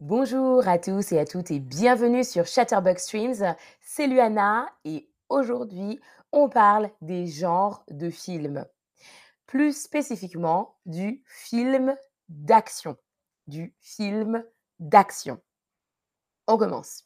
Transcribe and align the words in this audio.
Bonjour 0.00 0.68
à 0.68 0.78
tous 0.78 1.12
et 1.12 1.18
à 1.18 1.24
toutes 1.24 1.50
et 1.50 1.58
bienvenue 1.58 2.22
sur 2.22 2.44
Chatterbug 2.44 2.98
Streams. 2.98 3.56
C'est 3.80 4.06
Luana 4.06 4.68
et 4.84 5.08
aujourd'hui, 5.30 5.98
on 6.32 6.50
parle 6.50 6.90
des 7.00 7.26
genres 7.26 7.82
de 7.88 8.10
films. 8.10 8.66
Plus 9.46 9.74
spécifiquement, 9.74 10.76
du 10.84 11.22
film 11.24 11.96
d'action. 12.28 12.98
Du 13.46 13.74
film 13.80 14.44
d'action. 14.80 15.40
On 16.46 16.58
commence. 16.58 17.04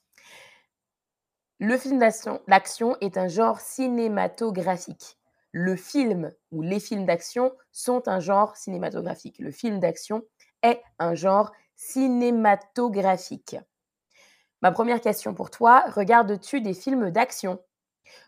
Le 1.61 1.79
film 1.79 2.01
d'action 2.01 2.97
est 3.01 3.17
un 3.17 3.29
genre 3.29 3.61
cinématographique. 3.61 5.17
Le 5.53 5.77
film 5.77 6.33
ou 6.51 6.61
les 6.61 6.81
films 6.81 7.07
d'action 7.07 7.53
sont 7.71 8.09
un 8.09 8.19
genre 8.19 8.57
cinématographique. 8.57 9.39
Le 9.39 9.53
film 9.53 9.79
d'action 9.79 10.25
est 10.65 10.83
un 10.99 11.15
genre. 11.15 11.53
Ma 14.61 14.71
première 14.71 15.01
question 15.01 15.33
pour 15.33 15.51
toi, 15.51 15.83
regardes-tu 15.89 16.61
des 16.61 16.75
films 16.75 17.11
d'action? 17.11 17.59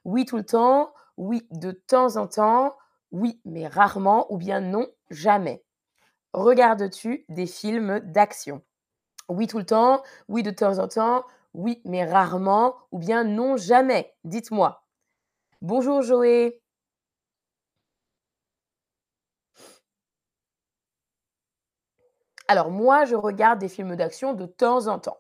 Oui 0.06 0.25
tout 0.25 0.38
le 0.38 0.45
temps, 0.47 0.95
oui 1.19 1.47
de 1.51 1.73
temps 1.73 2.16
en 2.16 2.27
temps, 2.27 2.75
oui 3.11 3.42
mais 3.45 3.69
rarement 3.69 4.33
ou 4.33 4.38
bien 4.38 4.61
non 4.61 4.88
jamais. 5.11 5.62
Regardes-tu 6.33 7.27
des 7.28 7.47
films 7.47 8.01
d'action? 8.01 8.62
Oui 9.28 9.48
tout 9.48 9.59
le 9.59 9.66
temps, 9.66 10.03
oui 10.28 10.42
de 10.42 10.50
temps 10.53 10.78
en 10.78 10.89
temps, 10.89 11.25
oui 11.55 11.83
mais 11.84 12.06
rarement 12.06 12.77
ou 12.92 12.98
bien 13.00 13.25
non 13.25 13.59
jamais? 13.59 14.14
Dites-moi. 14.25 14.87
Bonjour 15.62 16.03
Joé. 16.03 16.61
Alors 22.53 22.70
moi, 22.70 23.06
je 23.06 23.14
regarde 23.14 23.61
des 23.61 23.69
films 23.70 23.97
d'action 23.97 24.34
de 24.34 24.45
temps 24.45 24.86
en 24.86 24.98
temps. 24.98 25.17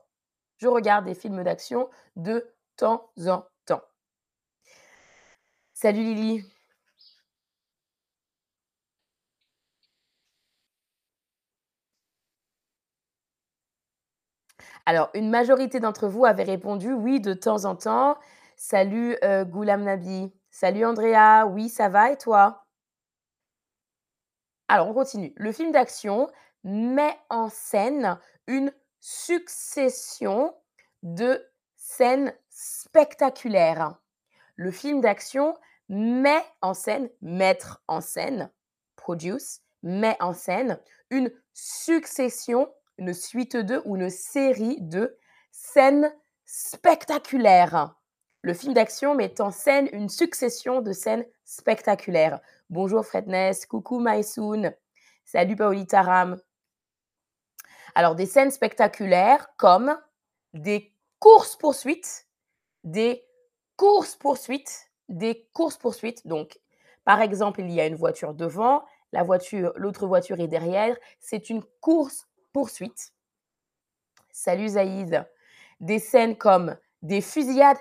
Je 0.58 0.68
regarde 0.68 1.06
des 1.06 1.14
films 1.14 1.42
d'action 1.42 1.88
de 2.14 2.52
temps 2.76 3.10
en 3.26 3.46
temps. 3.64 3.80
Salut 5.72 6.02
Lily. 6.02 6.44
Alors, 14.84 15.08
une 15.14 15.30
majorité 15.30 15.80
d'entre 15.80 16.08
vous 16.08 16.26
avait 16.26 16.42
répondu 16.42 16.92
oui 16.92 17.18
de 17.18 17.32
temps 17.32 17.64
en 17.64 17.76
temps. 17.76 18.18
Salut 18.56 19.16
euh, 19.24 19.46
Goulam 19.46 19.84
Nabi. 19.84 20.30
Salut 20.50 20.84
Andrea. 20.84 21.46
Oui, 21.46 21.70
ça 21.70 21.88
va 21.88 22.10
et 22.10 22.18
toi? 22.18 22.66
Alors, 24.68 24.88
on 24.88 24.92
continue. 24.92 25.32
Le 25.36 25.50
film 25.52 25.72
d'action, 25.72 26.28
met 26.64 27.16
en 27.28 27.48
scène 27.48 28.18
une 28.46 28.72
succession 29.00 30.54
de 31.02 31.44
scènes 31.76 32.34
spectaculaires. 32.50 33.98
Le 34.56 34.70
film 34.70 35.00
d'action 35.00 35.56
met 35.88 36.44
en 36.60 36.74
scène, 36.74 37.10
mettre 37.20 37.82
en 37.88 38.00
scène, 38.00 38.50
produce, 38.96 39.60
met 39.82 40.16
en 40.20 40.32
scène 40.32 40.78
une 41.10 41.30
succession, 41.52 42.72
une 42.98 43.12
suite 43.12 43.56
de 43.56 43.82
ou 43.84 43.96
une 43.96 44.10
série 44.10 44.80
de 44.80 45.18
scènes 45.50 46.14
spectaculaires. 46.44 47.96
Le 48.42 48.54
film 48.54 48.74
d'action 48.74 49.14
met 49.14 49.40
en 49.40 49.50
scène 49.50 49.88
une 49.92 50.08
succession 50.08 50.80
de 50.80 50.92
scènes 50.92 51.24
spectaculaires. 51.44 52.40
Bonjour 52.70 53.04
Fredness, 53.04 53.66
coucou 53.66 53.98
Maïsoun, 53.98 54.72
salut 55.24 55.56
Paolita 55.56 56.02
Ram, 56.02 56.40
alors, 57.94 58.14
des 58.14 58.26
scènes 58.26 58.50
spectaculaires 58.50 59.48
comme 59.56 59.98
des 60.54 60.94
courses-poursuites, 61.18 62.26
des 62.84 63.24
courses-poursuites, 63.76 64.90
des 65.08 65.48
courses-poursuites. 65.52 66.26
Donc, 66.26 66.58
par 67.04 67.20
exemple, 67.20 67.60
il 67.60 67.70
y 67.70 67.80
a 67.80 67.86
une 67.86 67.96
voiture 67.96 68.34
devant, 68.34 68.84
la 69.12 69.22
voiture, 69.22 69.72
l'autre 69.76 70.06
voiture 70.06 70.40
est 70.40 70.48
derrière. 70.48 70.96
C'est 71.20 71.50
une 71.50 71.62
course-poursuite. 71.80 73.12
Salut 74.30 74.68
Zaïd. 74.68 75.26
Des 75.80 75.98
scènes 75.98 76.36
comme 76.36 76.76
des 77.02 77.20
fusillades, 77.20 77.78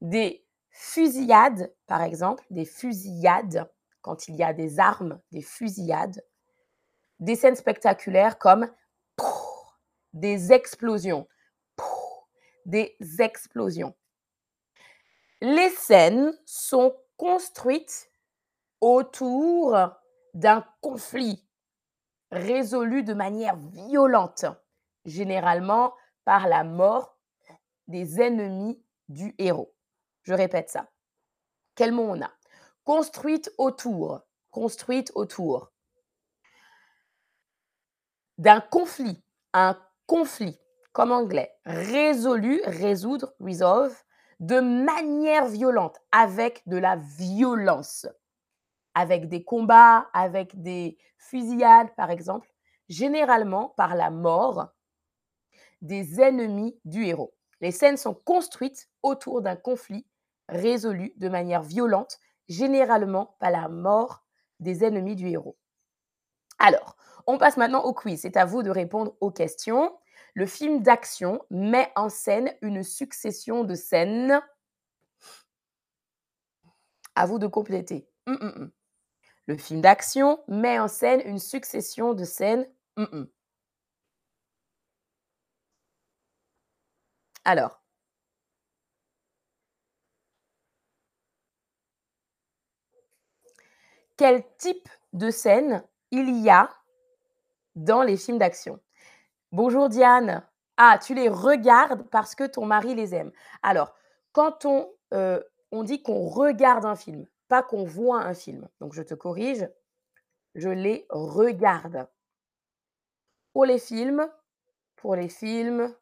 des 0.00 0.46
fusillades, 0.70 1.74
par 1.86 2.02
exemple, 2.02 2.44
des 2.50 2.64
fusillades, 2.64 3.70
quand 4.00 4.28
il 4.28 4.36
y 4.36 4.42
a 4.42 4.54
des 4.54 4.78
armes, 4.78 5.20
des 5.32 5.42
fusillades, 5.42 6.24
des 7.20 7.36
scènes 7.36 7.56
spectaculaires 7.56 8.38
comme 8.38 8.68
des 10.12 10.52
explosions. 10.52 11.28
Des 12.66 12.96
explosions. 13.20 13.94
Les 15.40 15.70
scènes 15.70 16.32
sont 16.44 16.94
construites 17.16 18.10
autour 18.80 19.76
d'un 20.34 20.64
conflit 20.80 21.46
résolu 22.30 23.02
de 23.02 23.14
manière 23.14 23.56
violente, 23.56 24.44
généralement 25.04 25.94
par 26.24 26.48
la 26.48 26.64
mort 26.64 27.18
des 27.88 28.20
ennemis 28.20 28.82
du 29.08 29.34
héros. 29.38 29.74
Je 30.22 30.34
répète 30.34 30.70
ça. 30.70 30.88
Quel 31.74 31.92
mot 31.92 32.04
on 32.04 32.22
a? 32.22 32.30
Construite 32.84 33.50
autour. 33.58 34.20
Construite 34.50 35.10
autour 35.14 35.72
d'un 38.40 38.60
conflit, 38.60 39.22
un 39.52 39.78
conflit, 40.06 40.58
comme 40.92 41.12
anglais, 41.12 41.52
résolu, 41.66 42.62
résoudre, 42.64 43.34
resolve, 43.38 43.94
de 44.40 44.60
manière 44.60 45.46
violente, 45.46 45.98
avec 46.10 46.62
de 46.66 46.78
la 46.78 46.96
violence, 46.96 48.06
avec 48.94 49.28
des 49.28 49.44
combats, 49.44 50.08
avec 50.14 50.58
des 50.62 50.96
fusillades, 51.18 51.94
par 51.96 52.10
exemple, 52.10 52.50
généralement 52.88 53.74
par 53.76 53.94
la 53.94 54.08
mort 54.08 54.68
des 55.82 56.22
ennemis 56.22 56.80
du 56.86 57.04
héros. 57.04 57.34
Les 57.60 57.72
scènes 57.72 57.98
sont 57.98 58.14
construites 58.14 58.88
autour 59.02 59.42
d'un 59.42 59.56
conflit 59.56 60.06
résolu 60.48 61.12
de 61.16 61.28
manière 61.28 61.62
violente, 61.62 62.18
généralement 62.48 63.36
par 63.38 63.50
la 63.50 63.68
mort 63.68 64.24
des 64.60 64.82
ennemis 64.82 65.14
du 65.14 65.28
héros. 65.28 65.58
Alors, 66.58 66.96
on 67.30 67.38
passe 67.38 67.56
maintenant 67.56 67.82
au 67.84 67.92
quiz. 67.92 68.20
C'est 68.20 68.36
à 68.36 68.44
vous 68.44 68.62
de 68.62 68.70
répondre 68.70 69.14
aux 69.20 69.30
questions. 69.30 69.96
Le 70.34 70.46
film 70.46 70.82
d'action 70.82 71.40
met 71.50 71.90
en 71.96 72.08
scène 72.08 72.52
une 72.62 72.82
succession 72.82 73.64
de 73.64 73.74
scènes. 73.74 74.40
À 77.14 77.26
vous 77.26 77.38
de 77.38 77.46
compléter. 77.46 78.08
Hum, 78.26 78.38
hum, 78.40 78.52
hum. 78.56 78.70
Le 79.46 79.56
film 79.56 79.80
d'action 79.80 80.40
met 80.48 80.78
en 80.78 80.88
scène 80.88 81.22
une 81.24 81.38
succession 81.38 82.14
de 82.14 82.24
scènes. 82.24 82.66
Alors. 87.44 87.80
Quel 94.16 94.44
type 94.58 94.88
de 95.12 95.30
scène 95.30 95.82
il 96.10 96.38
y 96.40 96.50
a 96.50 96.70
dans 97.76 98.02
les 98.02 98.16
films 98.16 98.38
d'action. 98.38 98.80
Bonjour 99.52 99.88
Diane. 99.88 100.46
Ah, 100.76 100.98
tu 100.98 101.14
les 101.14 101.28
regardes 101.28 102.08
parce 102.10 102.34
que 102.34 102.44
ton 102.44 102.64
mari 102.64 102.94
les 102.94 103.14
aime. 103.14 103.32
Alors, 103.62 103.94
quand 104.32 104.64
on, 104.64 104.88
euh, 105.12 105.42
on 105.72 105.82
dit 105.82 106.02
qu'on 106.02 106.26
regarde 106.28 106.84
un 106.84 106.96
film, 106.96 107.26
pas 107.48 107.62
qu'on 107.62 107.84
voit 107.84 108.22
un 108.22 108.34
film. 108.34 108.68
Donc, 108.80 108.94
je 108.94 109.02
te 109.02 109.14
corrige, 109.14 109.68
je 110.54 110.70
les 110.70 111.06
regarde. 111.10 112.08
Pour 113.52 113.64
les 113.64 113.78
films, 113.78 114.30
pour 114.96 115.16
les 115.16 115.28
films, 115.28 115.94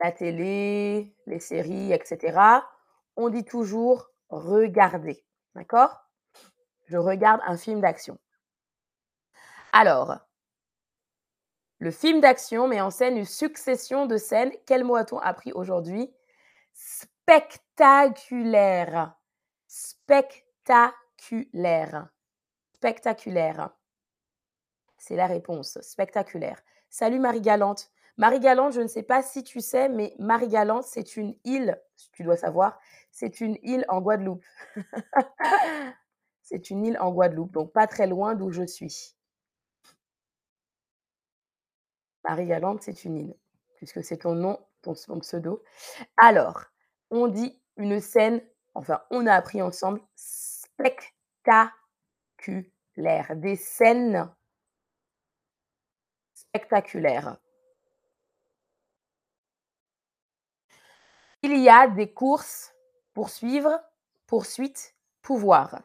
la 0.00 0.12
télé, 0.12 1.14
les 1.26 1.40
séries, 1.40 1.92
etc., 1.92 2.38
on 3.16 3.28
dit 3.28 3.44
toujours 3.44 4.10
regarder. 4.28 5.24
D'accord? 5.54 6.02
Je 6.86 6.96
regarde 6.96 7.40
un 7.44 7.56
film 7.56 7.80
d'action. 7.80 8.18
Alors, 9.72 10.18
le 11.78 11.90
film 11.90 12.20
d'action 12.20 12.68
met 12.68 12.82
en 12.82 12.90
scène 12.90 13.16
une 13.16 13.24
succession 13.24 14.04
de 14.04 14.18
scènes. 14.18 14.52
Quel 14.66 14.84
mot 14.84 14.96
a-t-on 14.96 15.18
appris 15.18 15.50
aujourd'hui? 15.52 16.12
Spectaculaire. 16.74 19.14
Spectaculaire. 19.66 22.10
Spectaculaire. 22.74 23.70
C'est 24.98 25.16
la 25.16 25.26
réponse. 25.26 25.78
Spectaculaire. 25.80 26.60
Salut 26.90 27.18
Marie 27.18 27.40
Galante. 27.40 27.90
Marie 28.18 28.40
Galante, 28.40 28.74
je 28.74 28.82
ne 28.82 28.88
sais 28.88 29.02
pas 29.02 29.22
si 29.22 29.42
tu 29.42 29.60
sais, 29.60 29.88
mais 29.88 30.14
Marie 30.18 30.48
Galante, 30.48 30.84
c'est 30.84 31.16
une 31.16 31.34
île, 31.44 31.80
tu 32.12 32.24
dois 32.24 32.36
savoir, 32.36 32.78
c'est 33.10 33.40
une 33.40 33.56
île 33.62 33.86
en 33.88 34.02
Guadeloupe. 34.02 34.44
c'est 36.42 36.68
une 36.68 36.84
île 36.84 36.98
en 37.00 37.10
Guadeloupe, 37.10 37.52
donc 37.52 37.72
pas 37.72 37.86
très 37.86 38.06
loin 38.06 38.34
d'où 38.34 38.50
je 38.50 38.66
suis. 38.66 39.16
Marie-Galante, 42.24 42.82
c'est 42.82 43.04
une 43.04 43.16
île, 43.16 43.34
puisque 43.76 44.02
c'est 44.04 44.18
ton 44.18 44.34
nom, 44.34 44.58
ton 44.82 44.94
ton 44.94 45.18
pseudo. 45.20 45.62
Alors, 46.16 46.64
on 47.10 47.28
dit 47.28 47.60
une 47.76 48.00
scène 48.00 48.42
enfin, 48.74 49.02
on 49.10 49.26
a 49.26 49.34
appris 49.34 49.62
ensemble 49.62 50.00
spectaculaire, 50.16 51.72
des 53.36 53.56
scènes 53.56 54.30
spectaculaires. 56.34 57.36
Il 61.42 61.58
y 61.58 61.68
a 61.68 61.88
des 61.88 62.12
courses, 62.12 62.72
poursuivre, 63.14 63.80
poursuite, 64.26 64.94
pouvoir. 65.22 65.82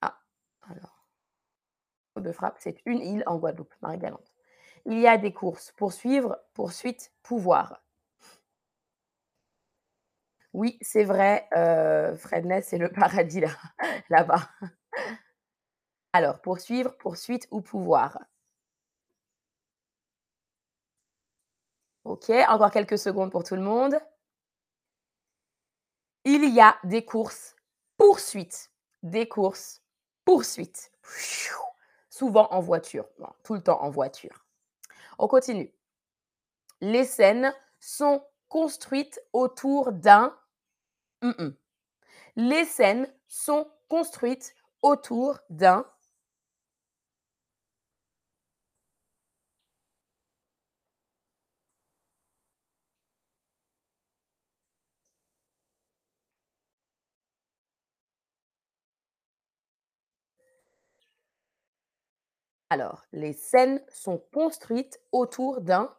Ah, 0.00 0.18
alors, 0.62 1.06
de 2.20 2.32
frappe, 2.32 2.56
c'est 2.58 2.80
une 2.86 3.00
île 3.00 3.22
en 3.26 3.36
Guadeloupe, 3.38 3.74
Marie-Galante. 3.82 4.32
Il 4.86 4.98
y 4.98 5.08
a 5.08 5.18
des 5.18 5.32
courses, 5.32 5.72
poursuivre, 5.72 6.38
poursuite, 6.54 7.12
pouvoir. 7.22 7.82
Oui, 10.52 10.78
c'est 10.80 11.04
vrai, 11.04 11.46
Fredness, 12.18 12.68
c'est 12.68 12.78
le 12.78 12.88
paradis 12.92 13.40
là 13.40 13.50
là-bas. 14.10 14.48
Alors, 16.12 16.40
poursuivre, 16.40 16.96
poursuite 16.96 17.46
ou 17.52 17.60
pouvoir? 17.60 18.18
OK, 22.04 22.30
encore 22.48 22.70
quelques 22.70 22.98
secondes 22.98 23.30
pour 23.30 23.44
tout 23.44 23.54
le 23.56 23.62
monde. 23.62 23.96
Il 26.24 26.44
y 26.54 26.60
a 26.60 26.76
des 26.84 27.04
courses 27.04 27.56
poursuites, 27.96 28.70
des 29.02 29.28
courses 29.28 29.82
poursuites. 30.24 30.90
Souvent 32.16 32.48
en 32.50 32.60
voiture, 32.60 33.04
tout 33.42 33.52
le 33.52 33.62
temps 33.62 33.82
en 33.82 33.90
voiture. 33.90 34.46
On 35.18 35.28
continue. 35.28 35.70
Les 36.80 37.04
scènes 37.04 37.52
sont 37.78 38.24
construites 38.48 39.20
autour 39.34 39.92
d'un. 39.92 40.34
Les 42.34 42.64
scènes 42.64 43.06
sont 43.28 43.70
construites 43.90 44.54
autour 44.80 45.40
d'un 45.50 45.84
Alors, 62.70 63.06
les 63.12 63.32
scènes 63.32 63.80
sont 63.88 64.18
construites 64.32 65.00
autour 65.12 65.60
d'un 65.60 65.94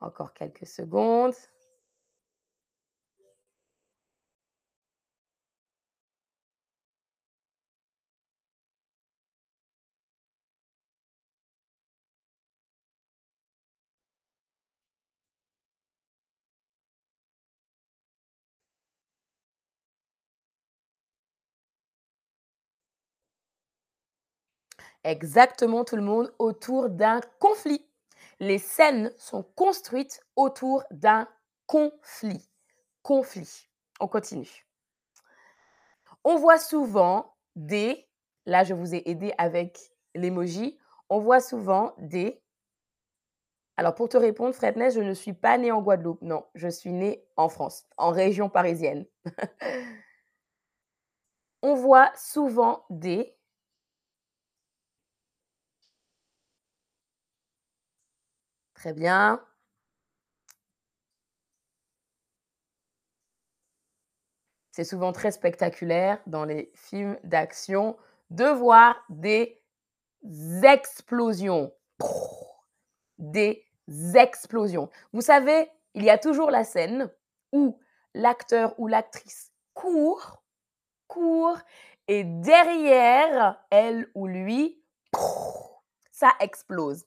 Encore 0.00 0.34
quelques 0.34 0.66
secondes. 0.66 1.34
Exactement 25.04 25.84
tout 25.84 25.96
le 25.96 26.02
monde, 26.02 26.34
autour 26.38 26.88
d'un 26.88 27.20
conflit. 27.38 27.86
Les 28.40 28.58
scènes 28.58 29.12
sont 29.18 29.42
construites 29.54 30.20
autour 30.34 30.82
d'un 30.90 31.28
conflit. 31.66 32.48
Conflit. 33.02 33.68
On 34.00 34.08
continue. 34.08 34.66
On 36.24 36.36
voit 36.36 36.58
souvent 36.58 37.34
des 37.54 38.08
là 38.46 38.64
je 38.64 38.74
vous 38.74 38.94
ai 38.94 39.02
aidé 39.08 39.32
avec 39.38 39.78
l'emoji, 40.14 40.78
on 41.08 41.18
voit 41.20 41.40
souvent 41.40 41.94
des 41.98 42.40
alors 43.76 43.94
pour 43.96 44.08
te 44.08 44.16
répondre 44.16 44.54
Fredness, 44.54 44.94
je 44.94 45.00
ne 45.00 45.14
suis 45.14 45.32
pas 45.32 45.58
née 45.58 45.72
en 45.72 45.82
Guadeloupe, 45.82 46.22
non, 46.22 46.44
je 46.54 46.68
suis 46.68 46.92
née 46.92 47.24
en 47.36 47.48
France, 47.48 47.84
en 47.96 48.10
région 48.10 48.48
parisienne. 48.48 49.04
On 51.62 51.74
voit 51.74 52.12
souvent 52.14 52.84
des 52.90 53.33
Très 58.84 58.92
bien. 58.92 59.40
C'est 64.72 64.84
souvent 64.84 65.12
très 65.12 65.30
spectaculaire 65.30 66.20
dans 66.26 66.44
les 66.44 66.70
films 66.74 67.18
d'action 67.24 67.96
de 68.28 68.44
voir 68.44 69.02
des 69.08 69.58
explosions. 70.62 71.72
Des 73.16 73.64
explosions. 74.16 74.90
Vous 75.14 75.22
savez, 75.22 75.70
il 75.94 76.04
y 76.04 76.10
a 76.10 76.18
toujours 76.18 76.50
la 76.50 76.64
scène 76.64 77.10
où 77.52 77.80
l'acteur 78.12 78.78
ou 78.78 78.86
l'actrice 78.86 79.50
court, 79.72 80.42
court 81.08 81.56
et 82.06 82.22
derrière 82.24 83.64
elle 83.70 84.10
ou 84.14 84.26
lui, 84.26 84.84
ça 86.10 86.32
explose. 86.40 87.06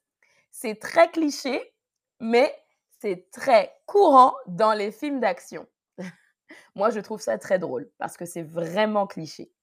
C'est 0.59 0.79
très 0.79 1.11
cliché, 1.11 1.71
mais 2.19 2.51
c'est 2.99 3.29
très 3.29 3.79
courant 3.85 4.35
dans 4.47 4.73
les 4.73 4.91
films 4.91 5.19
d'action. 5.19 5.67
Moi, 6.75 6.89
je 6.89 6.99
trouve 6.99 7.21
ça 7.21 7.37
très 7.37 7.59
drôle 7.59 7.91
parce 7.99 8.17
que 8.17 8.25
c'est 8.25 8.41
vraiment 8.41 9.05
cliché. 9.05 9.53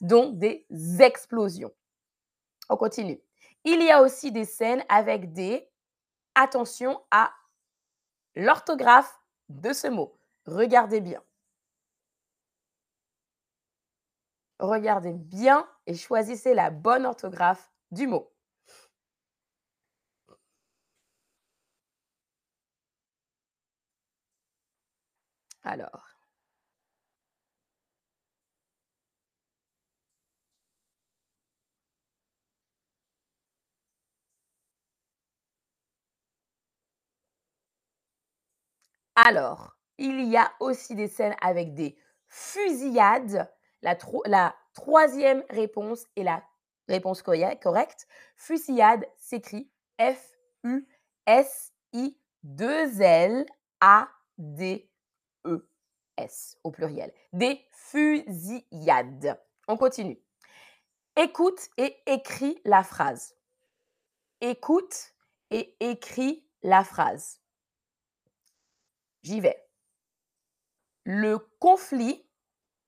Donc, 0.00 0.38
des 0.38 0.64
explosions. 1.00 1.72
On 2.68 2.76
continue. 2.76 3.20
Il 3.64 3.82
y 3.82 3.90
a 3.90 4.00
aussi 4.00 4.30
des 4.30 4.44
scènes 4.44 4.84
avec 4.88 5.32
des... 5.32 5.68
Attention 6.36 7.02
à 7.10 7.32
l'orthographe 8.36 9.20
de 9.48 9.72
ce 9.72 9.88
mot. 9.88 10.16
Regardez 10.46 11.00
bien. 11.00 11.20
Regardez 14.60 15.12
bien 15.12 15.68
et 15.88 15.94
choisissez 15.94 16.54
la 16.54 16.70
bonne 16.70 17.04
orthographe 17.04 17.72
du 17.90 18.06
mot. 18.06 18.32
Alors. 25.64 26.02
Alors, 39.16 39.76
il 39.98 40.20
y 40.28 40.36
a 40.36 40.50
aussi 40.60 40.94
des 40.94 41.08
scènes 41.08 41.34
avec 41.40 41.74
des 41.74 41.96
fusillades. 42.28 43.50
La, 43.82 43.96
troisième 44.74 45.44
réponse 45.50 46.04
est 46.16 46.22
la 46.24 46.42
réponse 46.88 47.22
correcte. 47.22 48.06
Fusillade 48.36 49.06
s'écrit 49.16 49.70
F-U-S-I-2-L-A-D-E-S 55.44 56.58
au 56.64 56.70
pluriel. 56.70 57.12
Des 57.32 57.64
fusillades. 57.70 59.40
On 59.68 59.76
continue. 59.76 60.20
Écoute 61.16 61.68
et 61.76 61.96
écris 62.06 62.60
la 62.64 62.82
phrase. 62.82 63.36
Écoute 64.40 65.14
et 65.50 65.76
écris 65.80 66.48
la 66.62 66.84
phrase. 66.84 67.40
J'y 69.22 69.40
vais. 69.40 69.64
Le 71.04 71.38
conflit 71.58 72.28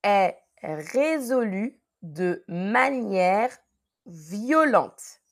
est 0.02 0.36
résolu 0.62 1.80
de 2.02 2.44
manière 2.48 3.56
violente. 4.06 5.22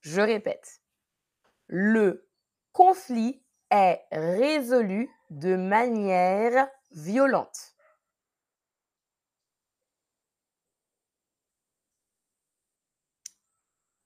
Je 0.00 0.20
répète. 0.20 0.82
Le 1.68 2.25
conflit 2.76 3.42
est 3.70 4.02
résolu 4.12 5.08
de 5.30 5.56
manière 5.56 6.68
violente. 6.90 7.74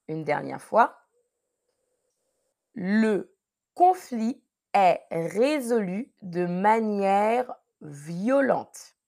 Une 0.07 0.23
dernière 0.23 0.63
fois 0.63 1.01
le 2.75 3.37
conflit 3.75 4.41
est 4.73 5.01
résolu 5.11 6.15
de 6.23 6.47
manière 6.47 7.53
violente. 7.81 9.00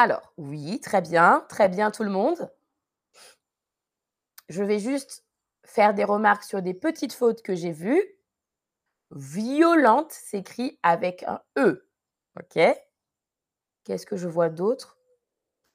Alors, 0.00 0.32
oui, 0.36 0.78
très 0.78 1.00
bien, 1.00 1.44
très 1.48 1.68
bien 1.68 1.90
tout 1.90 2.04
le 2.04 2.10
monde. 2.10 2.52
Je 4.48 4.62
vais 4.62 4.78
juste 4.78 5.24
faire 5.64 5.92
des 5.92 6.04
remarques 6.04 6.44
sur 6.44 6.62
des 6.62 6.72
petites 6.72 7.12
fautes 7.12 7.42
que 7.42 7.56
j'ai 7.56 7.72
vues. 7.72 8.04
Violente 9.10 10.12
s'écrit 10.12 10.78
avec 10.84 11.24
un 11.24 11.42
E. 11.58 11.90
OK? 12.38 12.60
Qu'est-ce 13.82 14.06
que 14.06 14.16
je 14.16 14.28
vois 14.28 14.50
d'autre? 14.50 15.00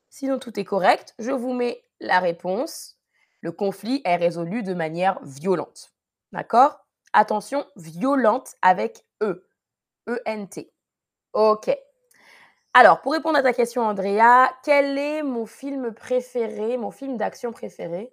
Sinon, 0.09 0.39
tout 0.39 0.57
est 0.57 0.63
correct. 0.63 1.15
Je 1.19 1.31
vous 1.31 1.51
mets 1.51 1.83
la 1.99 2.21
réponse. 2.21 2.97
Le 3.41 3.51
conflit 3.51 4.01
est 4.05 4.15
résolu 4.15 4.63
de 4.63 4.73
manière 4.73 5.21
violente. 5.25 5.93
D'accord? 6.31 6.87
Attention, 7.11 7.67
violente 7.75 8.55
avec 8.61 9.05
E. 9.21 9.45
E-N-T. 10.07 10.71
OK. 11.33 11.77
Alors, 12.75 13.01
pour 13.01 13.13
répondre 13.13 13.37
à 13.37 13.43
ta 13.43 13.53
question, 13.53 13.83
Andrea, 13.83 14.49
quel 14.63 14.97
est 14.97 15.21
mon 15.21 15.45
film 15.45 15.93
préféré, 15.93 16.75
mon 16.77 16.89
film 16.89 17.17
d'action 17.17 17.51
préféré? 17.51 18.11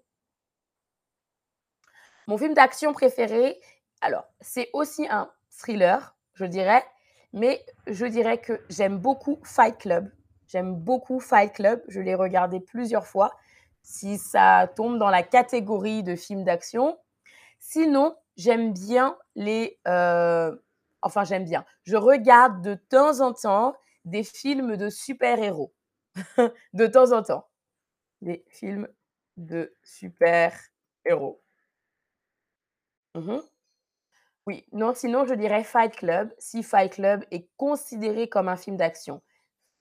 Mon 2.26 2.36
film 2.36 2.52
d'action 2.52 2.92
préféré, 2.92 3.58
alors, 4.02 4.26
c'est 4.42 4.68
aussi 4.74 5.06
un 5.08 5.30
thriller, 5.50 6.14
je 6.34 6.44
dirais, 6.44 6.84
mais 7.32 7.64
je 7.86 8.04
dirais 8.04 8.38
que 8.38 8.60
j'aime 8.68 8.98
beaucoup 8.98 9.40
Fight 9.44 9.78
Club. 9.78 10.12
J'aime 10.46 10.74
beaucoup 10.74 11.20
Fight 11.20 11.54
Club, 11.54 11.82
je 11.88 12.00
l'ai 12.00 12.14
regardé 12.14 12.60
plusieurs 12.60 13.06
fois. 13.06 13.34
Si 13.82 14.18
ça 14.18 14.68
tombe 14.76 14.98
dans 14.98 15.08
la 15.08 15.22
catégorie 15.22 16.02
de 16.02 16.16
film 16.16 16.44
d'action. 16.44 16.98
Sinon, 17.60 18.14
j'aime 18.36 18.74
bien 18.74 19.16
les. 19.36 19.80
euh, 19.88 20.54
enfin, 21.00 21.24
j'aime 21.24 21.44
bien. 21.44 21.64
Je 21.84 21.96
regarde 21.96 22.60
de 22.60 22.74
temps 22.74 23.20
en 23.20 23.32
temps 23.32 23.74
des 24.04 24.24
films 24.24 24.76
de 24.76 24.90
super-héros. 24.90 25.72
de 26.72 26.86
temps 26.86 27.12
en 27.12 27.22
temps. 27.22 27.48
Des 28.22 28.44
films 28.48 28.88
de 29.36 29.74
super-héros. 29.82 31.40
Mhm. 33.14 33.42
Oui, 34.46 34.66
non, 34.72 34.94
sinon 34.94 35.24
je 35.26 35.34
dirais 35.34 35.64
Fight 35.64 35.94
Club, 35.94 36.34
si 36.38 36.62
Fight 36.62 36.92
Club 36.94 37.24
est 37.30 37.48
considéré 37.56 38.28
comme 38.28 38.48
un 38.48 38.56
film 38.56 38.76
d'action. 38.76 39.22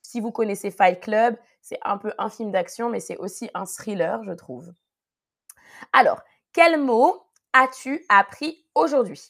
Si 0.02 0.20
vous 0.20 0.32
connaissez 0.32 0.70
Fight 0.70 1.00
Club, 1.00 1.36
c'est 1.60 1.78
un 1.82 1.98
peu 1.98 2.12
un 2.18 2.30
film 2.30 2.50
d'action, 2.50 2.88
mais 2.88 3.00
c'est 3.00 3.16
aussi 3.16 3.50
un 3.54 3.66
thriller, 3.66 4.22
je 4.24 4.32
trouve. 4.32 4.72
Alors, 5.92 6.22
quel 6.52 6.80
mot 6.80 7.22
as-tu 7.52 8.04
appris 8.08 8.64
aujourd'hui? 8.74 9.22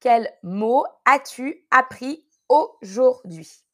Quel 0.00 0.32
mot 0.42 0.84
as-tu 1.04 1.66
appris 1.70 2.26
aujourd'hui? 2.48 3.64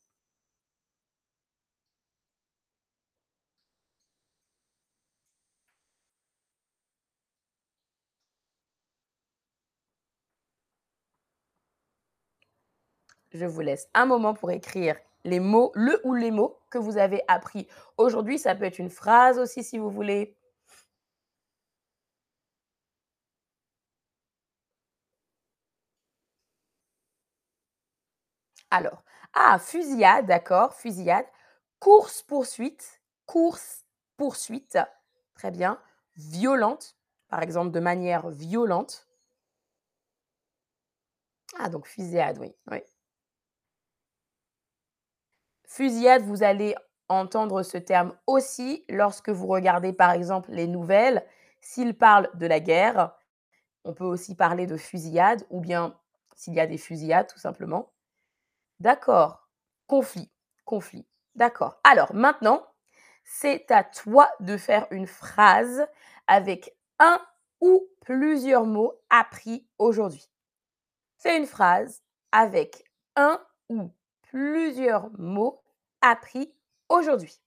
Je 13.32 13.46
vous 13.46 13.60
laisse 13.60 13.88
un 13.94 14.06
moment 14.06 14.34
pour 14.34 14.50
écrire 14.50 14.96
les 15.24 15.40
mots, 15.40 15.72
le 15.74 16.00
ou 16.04 16.14
les 16.14 16.30
mots 16.30 16.58
que 16.70 16.78
vous 16.78 16.96
avez 16.98 17.22
appris 17.28 17.66
aujourd'hui. 17.96 18.38
Ça 18.38 18.54
peut 18.54 18.64
être 18.64 18.78
une 18.78 18.90
phrase 18.90 19.38
aussi 19.38 19.62
si 19.64 19.78
vous 19.78 19.90
voulez. 19.90 20.36
Alors, 28.70 29.02
ah, 29.34 29.58
fusillade, 29.58 30.26
d'accord, 30.26 30.74
fusillade. 30.74 31.26
Course-poursuite, 31.80 33.00
course-poursuite, 33.26 34.78
très 35.34 35.50
bien. 35.50 35.78
Violente, 36.16 36.96
par 37.28 37.42
exemple, 37.42 37.70
de 37.72 37.80
manière 37.80 38.28
violente. 38.30 39.06
Ah, 41.58 41.68
donc 41.68 41.86
fusillade, 41.86 42.38
oui, 42.38 42.54
oui. 42.70 42.78
Fusillade, 45.68 46.22
vous 46.22 46.42
allez 46.42 46.74
entendre 47.10 47.62
ce 47.62 47.76
terme 47.76 48.16
aussi 48.26 48.84
lorsque 48.88 49.28
vous 49.28 49.46
regardez 49.46 49.92
par 49.92 50.12
exemple 50.12 50.50
les 50.50 50.66
nouvelles. 50.66 51.24
S'ils 51.60 51.96
parlent 51.96 52.30
de 52.34 52.46
la 52.46 52.58
guerre, 52.58 53.14
on 53.84 53.92
peut 53.92 54.04
aussi 54.04 54.34
parler 54.34 54.66
de 54.66 54.78
fusillade 54.78 55.44
ou 55.50 55.60
bien 55.60 55.94
s'il 56.34 56.54
y 56.54 56.60
a 56.60 56.66
des 56.66 56.78
fusillades 56.78 57.26
tout 57.28 57.38
simplement. 57.38 57.92
D'accord. 58.80 59.46
Conflit, 59.86 60.30
conflit. 60.64 61.06
D'accord. 61.34 61.78
Alors 61.84 62.14
maintenant, 62.14 62.66
c'est 63.24 63.70
à 63.70 63.84
toi 63.84 64.30
de 64.40 64.56
faire 64.56 64.86
une 64.90 65.06
phrase 65.06 65.86
avec 66.26 66.74
un 66.98 67.20
ou 67.60 67.86
plusieurs 68.00 68.64
mots 68.64 68.94
appris 69.10 69.68
aujourd'hui. 69.78 70.30
Fais 71.18 71.36
une 71.36 71.46
phrase 71.46 72.02
avec 72.32 72.84
un 73.16 73.38
ou 73.68 73.90
plusieurs 74.30 75.10
mots 75.18 75.62
appris 76.00 76.52
aujourd'hui. 76.88 77.40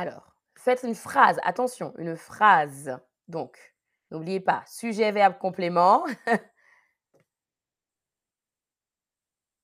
Alors, 0.00 0.34
faites 0.56 0.82
une 0.82 0.94
phrase, 0.94 1.38
attention, 1.42 1.92
une 1.98 2.16
phrase. 2.16 2.98
Donc, 3.28 3.74
n'oubliez 4.10 4.40
pas, 4.40 4.64
sujet, 4.66 5.12
verbe, 5.12 5.36
complément. 5.38 6.06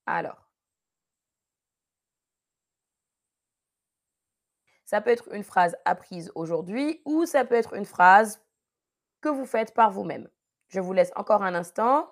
Alors, 0.07 0.47
ça 4.85 5.01
peut 5.01 5.11
être 5.11 5.33
une 5.33 5.43
phrase 5.43 5.75
apprise 5.87 6.31
aujourd'hui 6.35 7.01
ou 7.07 7.25
ça 7.25 7.45
peut 7.47 7.55
être 7.55 7.73
une 7.75 7.87
phrase 7.87 8.43
que 9.23 9.31
vous 9.31 9.47
faites 9.47 9.73
par 9.75 9.91
vous-même. 9.91 10.29
Je 10.69 10.81
vous 10.81 10.93
laisse 10.93 11.13
encore 11.17 11.43
un 11.43 11.55
instant. 11.55 12.11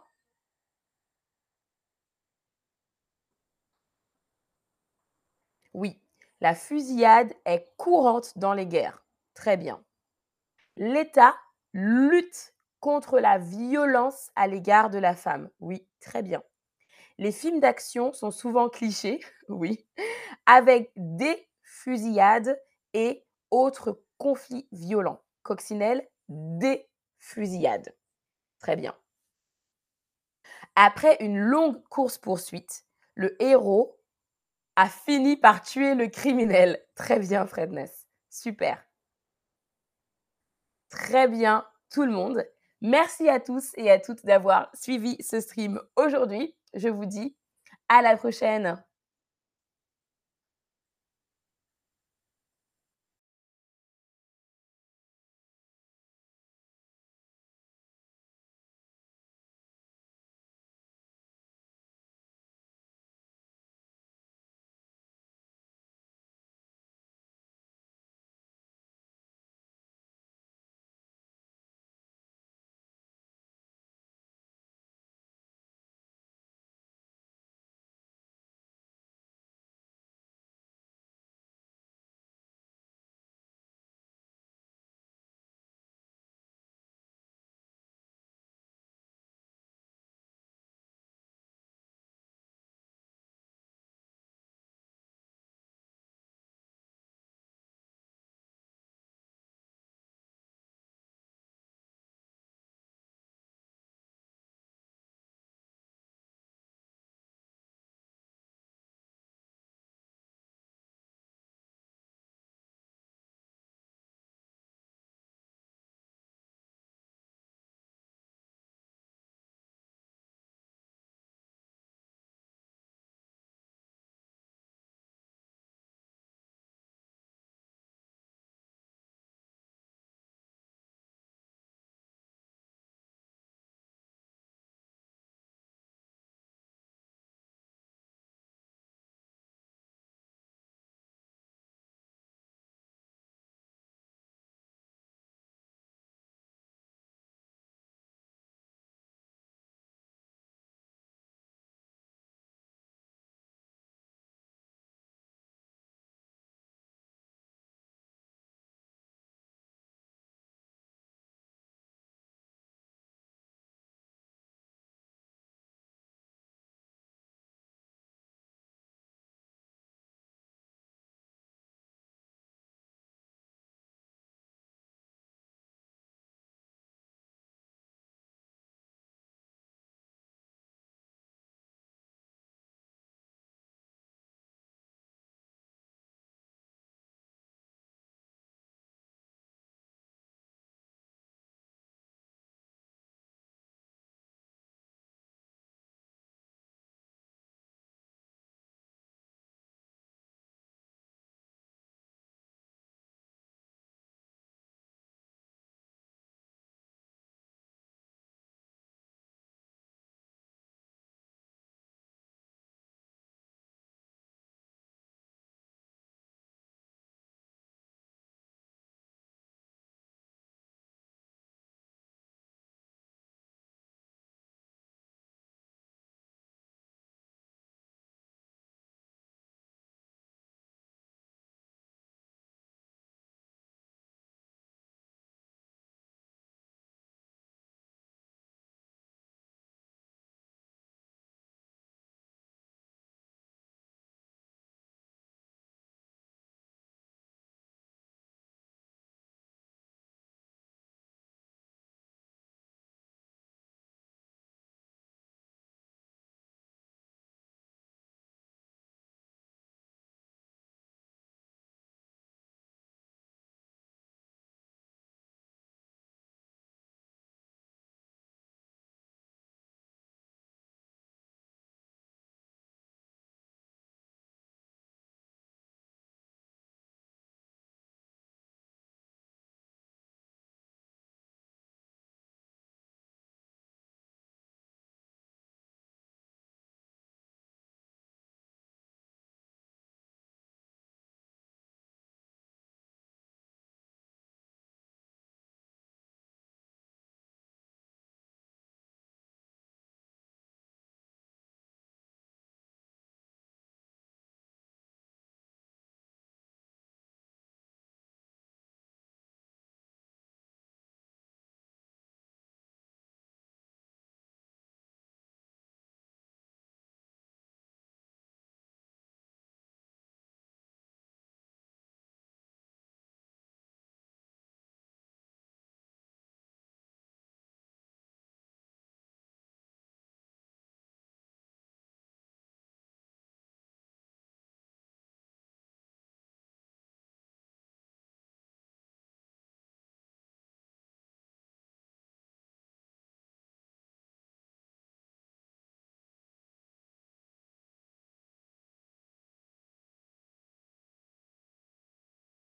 Oui, 5.75 6.01
la 6.41 6.55
fusillade 6.55 7.33
est 7.45 7.73
courante 7.77 8.37
dans 8.37 8.55
les 8.55 8.67
guerres. 8.67 9.05
Très 9.35 9.57
bien. 9.57 9.83
L'État 10.77 11.35
lutte 11.73 12.55
contre 12.81 13.19
la 13.19 13.39
violence 13.39 14.31
à 14.37 14.47
l'égard 14.47 14.91
de 14.91 14.99
la 14.99 15.15
femme. 15.15 15.49
Oui, 15.61 15.87
très 16.01 16.23
bien. 16.23 16.43
Les 17.19 17.33
films 17.33 17.61
d'action 17.61 18.13
sont 18.13 18.31
souvent 18.31 18.69
clichés, 18.69 19.21
oui, 19.49 19.87
avec 20.47 20.93
des 20.97 21.49
fusillades 21.63 22.61
et 22.93 23.25
autres 23.51 24.03
conflits 24.19 24.69
violents. 24.73 25.23
Coccinelle, 25.43 26.09
des 26.29 26.89
fusillades. 27.19 27.95
Très 28.59 28.77
bien. 28.77 28.95
Après 30.77 31.17
une 31.21 31.39
longue 31.39 31.83
course-poursuite, 31.89 32.85
le 33.15 33.41
héros 33.43 33.97
a 34.77 34.89
fini 34.89 35.37
par 35.37 35.63
tuer 35.63 35.95
le 35.95 36.09
criminel. 36.09 36.81
Très 36.95 37.19
bien, 37.19 37.47
Fredness. 37.47 38.07
Super. 38.31 38.85
Très 40.89 41.29
bien, 41.29 41.67
tout 41.91 42.05
le 42.05 42.13
monde. 42.13 42.45
Merci 42.81 43.29
à 43.29 43.41
tous 43.41 43.73
et 43.77 43.91
à 43.91 43.99
toutes 43.99 44.25
d'avoir 44.27 44.71
suivi 44.75 45.17
ce 45.21 45.41
stream 45.41 45.81
aujourd'hui. 45.97 46.55
Je 46.75 46.89
vous 46.89 47.07
dis 47.07 47.37
à 47.89 48.03
la 48.03 48.17
prochaine. 48.17 48.83